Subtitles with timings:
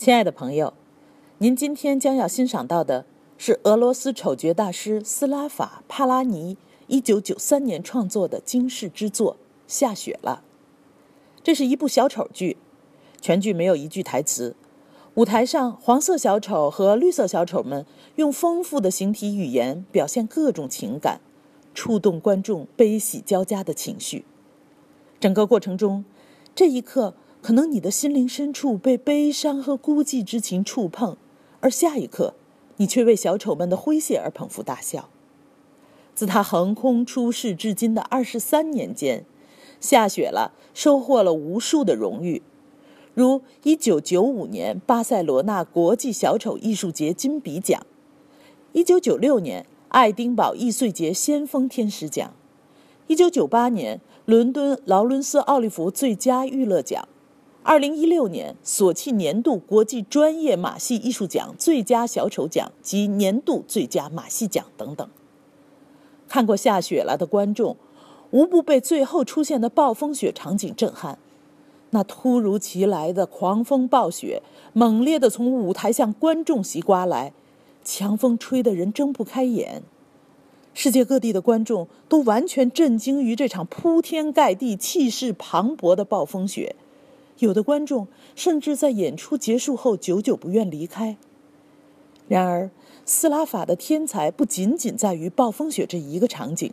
[0.00, 0.72] 亲爱的朋友，
[1.36, 3.04] 您今天将要欣赏到的
[3.36, 6.56] 是俄罗斯丑角大师斯拉法·帕拉尼
[6.88, 9.34] 1993年创作的惊世之作
[9.66, 10.42] 《下雪了》。
[11.44, 12.56] 这是一部小丑剧，
[13.20, 14.56] 全剧没有一句台词。
[15.16, 17.84] 舞台上，黄色小丑和绿色小丑们
[18.16, 21.20] 用丰富的形体语言表现各种情感，
[21.74, 24.24] 触动观众悲喜交加的情绪。
[25.20, 26.06] 整个过程中，
[26.54, 27.12] 这一刻。
[27.42, 31.16] 可能你的心灵深处被悲伤和孤寂之情触碰，
[31.60, 32.34] 而下一刻，
[32.76, 35.08] 你却为小丑们的诙谐而捧腹大笑。
[36.14, 39.24] 自他横空出世至今的二十三年间，
[39.80, 42.42] 下雪了收获了无数的荣誉，
[43.14, 47.86] 如一九九五年巴塞罗那国际小丑艺术节金笔奖，
[48.72, 52.34] 一九九六年爱丁堡易碎节先锋天使奖，
[53.06, 57.08] 一九九八年伦敦劳伦斯奥利弗最佳娱乐奖。
[57.62, 65.06] 二零一六年，索契年度国际专业马戏艺术奖最佳小丑奖及年度最佳马戏奖等等。
[66.26, 67.76] 看过下雪了的观众，
[68.30, 71.18] 无不被最后出现的暴风雪场景震撼。
[71.90, 77.34] 那突如其来的狂风暴雪，猛烈地从舞台向观众席刮来，
[77.84, 79.82] 强风吹得人睁不开眼。
[80.72, 86.74] 世界各地的观众都完全震惊于这场铺天盖地、气势磅礴的暴风雪。
[87.40, 91.16] 有的观众甚至在演出结束后久久不愿离开。
[92.28, 92.70] 然而，
[93.04, 96.72] 斯拉法的天才不仅仅在于暴风雪这一个场景，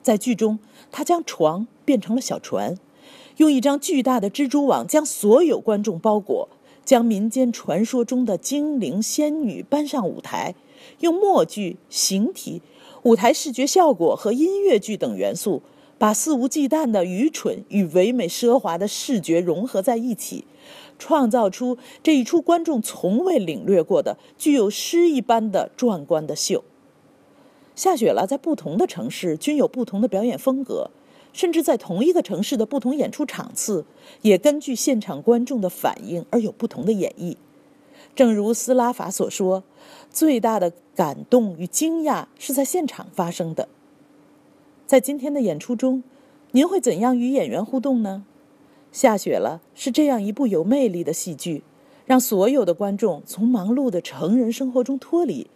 [0.00, 0.58] 在剧中，
[0.90, 2.78] 他将床变成了小船，
[3.36, 6.48] 用一张巨大的蜘蛛网将所有观众包裹，
[6.84, 10.54] 将民间传说中的精灵仙女搬上舞台，
[11.00, 12.62] 用默剧、形体、
[13.02, 15.60] 舞台视觉效果和音乐剧等元素。
[16.04, 20.44] 把肆无忌惮的愚蠢与唯美奢华的视觉融合在一起，
[20.98, 26.62] 创造出这一出观众从未领略过的、具有诗一般的壮观的秀。
[27.74, 30.90] 下雪了，在不同的城市均有不同的表演风格，
[31.32, 33.86] 甚至在同一个城市的不同演出场次，
[34.20, 37.38] 也根据现场观众的反应而有不同的演绎。
[38.14, 39.64] 正如斯拉法所说
[40.12, 43.70] ：“最大的感动与惊讶是在现场发生的。”
[44.86, 46.02] 在今天的演出中，
[46.50, 48.24] 您会怎样与演员互动呢？
[48.92, 51.62] 下雪了是这样一部有魅力的戏剧，
[52.04, 55.48] 让所有的观众从忙碌的成人生活中脱离，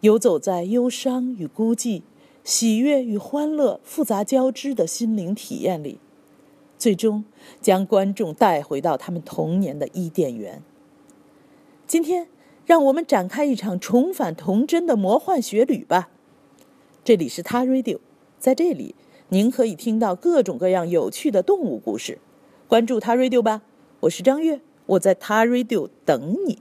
[0.00, 2.02] 游走在忧伤与孤寂、
[2.42, 5.98] 喜悦与欢乐复杂交织的心灵体验里，
[6.78, 7.24] 最终
[7.60, 10.62] 将观众带回到他们童年的伊甸园。
[11.86, 12.28] 今天，
[12.64, 16.08] 让我们展开一场重返童真的魔幻雪旅吧。
[17.04, 17.98] 这里是他 Radio。
[18.44, 18.94] 在这里，
[19.30, 22.18] 您可以听到各种各样有趣的动物故事。
[22.68, 23.62] 关注他 Radio 吧，
[24.00, 26.58] 我是张悦，我在他 Radio 等你。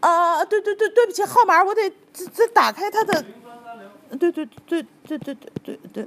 [0.00, 3.24] 啊，对对对，对不起，号码我得再再打开他的。
[4.18, 6.06] 对对对对对对对对。